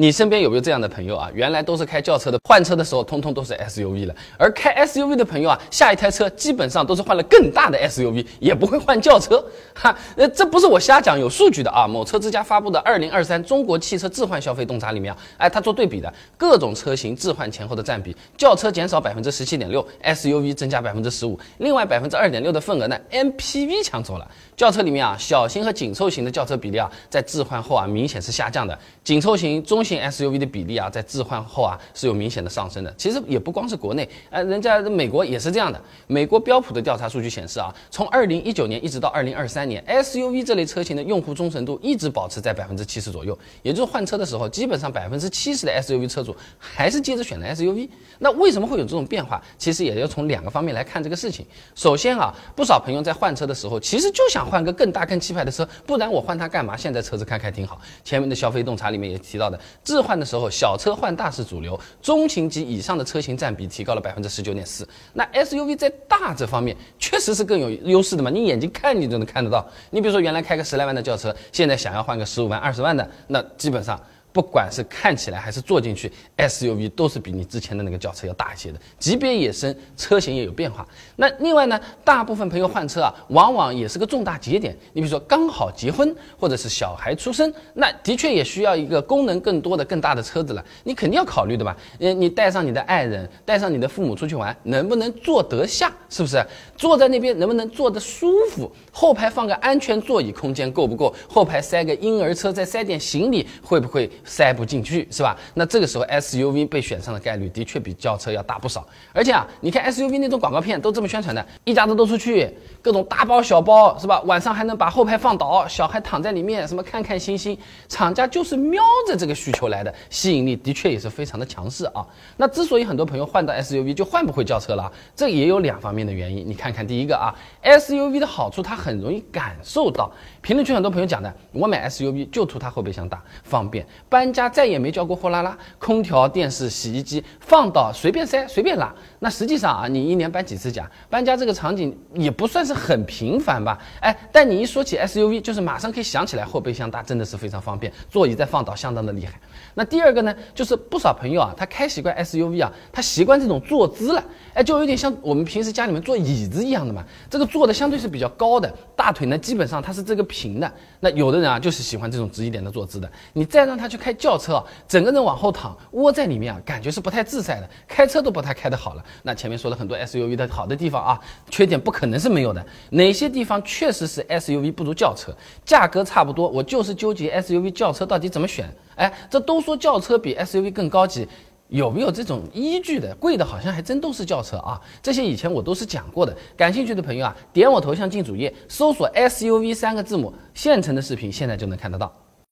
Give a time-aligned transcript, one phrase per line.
[0.00, 1.30] 你身边有没有这样的朋友啊？
[1.34, 4.14] 原来都是开轿车的，换车的时候通通都是 SUV 了。
[4.38, 9.44] 而开 SUV 的朋友啊，下一台车基本上都是换了更大的 SUV，也不会换轿车。
[9.74, 11.86] 哈，呃，这不是我瞎讲，有数据的啊。
[11.86, 24.26] 某车之家发布的《二零二三中国汽车置换消费洞察》里面啊，哎，他做对比的各种车型置换前后的占比，轿车减少百分之十七点六，SUV 增加百分之十五，另外百分之二点六的份额呢，MPV 抢走了。
[24.56, 28.78] 轿车里面啊，小型和紧凑型的轿车比例啊，在置换后啊，明显是下降的。
[29.04, 32.94] 紧凑型、中型 SUV 的比例啊，在置换后啊，是有明显的上升的。
[32.96, 35.80] 其实也不光是国内，呃，人家美国也是这样的。
[36.06, 43.36] 美国标普的调查数据显示啊，从二零一九年一直到二零二三年，SUV 这类车型的用户忠诚度一直保持在百分之七十左右。
[43.62, 47.88] 也就是换车的时候，基本上百分之七十的 SUV 车主还是接着选的 SUV。
[48.18, 49.42] 那为什么会有这种变化？
[49.56, 51.46] 其实也要从两个方面来看这个事情。
[51.74, 56.76] 首先啊，不少朋友在换车的时候，其实就想换个更大更气派的车，不然我换它干嘛？
[56.76, 57.80] 现在车子开开挺好。
[58.04, 64.88] 前面的消费洞察里面也提到的，置换的时候小车换大是主流，中型及以上的车型占比提高了百分之十九点四。
[65.12, 68.30] 那 SUV 在大这方面确实是更有优势的嘛？
[68.30, 69.66] 你眼睛看你就能看得到。
[69.90, 74.00] 你比如说原来开个十来万的轿车，现在想要换个十五万、二十万的，那基本上。
[74.32, 80.86] 不管是看起来还是坐进去，SUV 都是比你之前的那个轿车要大一些的，级别也升，车型也有变化。
[81.16, 84.76] 那另外呢，大部分朋友换车啊，往往也是个重大节点。
[84.92, 90.64] 你比如说刚好结婚，或者是小孩出生，那的确也需要一个功能更多的、更大的车子了。
[90.84, 91.76] 你肯定要考虑的吧？
[91.98, 95.92] 呃，你带上你的爱人，带上你的父母出去玩，能不能坐得下？
[96.10, 96.44] 是不是？
[96.76, 98.70] 坐在那边能不能坐得舒服？
[98.92, 101.14] 后排放个安全座椅，空间够不够？
[101.28, 104.10] 后排塞个婴儿车，再塞点行李，会不会？
[104.24, 105.36] 塞不进去是吧？
[105.54, 108.86] 那这个时候 SUV 被选上的概率的确比轿车要大不少。
[109.12, 112.52] 而且啊，你看 SUV 那种广告片都这么宣传的，一家子都出去，
[112.82, 114.20] 各种大包小包是吧？
[114.22, 117.56] 晚上还能把后排放倒，小孩躺在里面，什么看看星星。
[117.88, 122.04] 厂家就是瞄着这个需求来的，吸引力的确也是非常的强势啊。
[122.36, 126.46] 那之所以很多朋友换到 SUV 就换不回轿车了，这也有两方面的原因。
[126.46, 130.10] 你看看第一个啊，SUV 的好处它很容易感受到。
[130.40, 138.92] 评论区很多朋友讲的，我买 SUV 就图它后备箱大、方便，搬家再也没叫过货拉拉，空调、电视、洗衣机放倒随便塞随便拉。
[139.18, 140.90] 那实际上啊，你一年搬几次家？
[141.10, 143.78] 搬家这个场景也不算是很频繁吧？
[144.00, 149.38] 哎，但你一说起 SUV，就是马上可以想起来后备箱大，真的是非常方便，座椅再放倒相当的厉害。
[149.74, 154.24] 那第二个呢，就是不少朋友啊，他开习惯 SUV 啊，他习惯这种坐姿了，
[154.54, 157.04] 哎，就有点像我们平时家里面坐椅子一样的嘛。
[157.28, 160.72] 这个坐的相对是比较高的，大腿呢基本上它是这个平的。
[161.00, 163.10] 那有的人啊就是喜欢这种直一点的坐姿的。
[163.32, 169.04] 你再让他去开轿车，整个人往后躺，窝在里面啊，感觉是不太自在的，开车都不太开得好了。
[169.22, 172.64] 那前面说了很多 SUV 的好的地方啊，缺点不可能是没有的。
[172.90, 175.34] 哪些地方确实是 SUV 不如轿车？
[175.64, 178.68] 价格差不多，我就是纠结 SUV 轿车到底怎么选。
[178.96, 181.26] 哎，这都说轿车比 SUV 更高级，
[181.70, 183.14] 有没有这种依据的？
[183.14, 184.80] 贵的好像还真都是轿车啊！
[185.00, 186.36] 这些以前我都是讲过的。
[186.56, 192.12] 感兴趣的朋友啊，点我头像进主页，搜索 SUV 三个字母，现成的视频现在就能看得到。